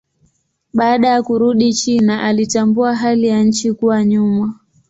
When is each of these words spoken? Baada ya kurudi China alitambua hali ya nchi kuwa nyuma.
Baada 0.73 1.07
ya 1.07 1.23
kurudi 1.23 1.73
China 1.73 2.23
alitambua 2.23 2.95
hali 2.95 3.27
ya 3.27 3.43
nchi 3.43 3.73
kuwa 3.73 4.05
nyuma. 4.05 4.59